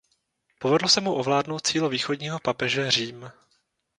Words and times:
Povedlo 0.59 0.89
se 0.89 1.01
mu 1.01 1.13
ovládnout 1.13 1.67
sídlo 1.67 1.89
východního 1.89 2.39
papeže 2.39 2.91
Řím. 2.91 3.31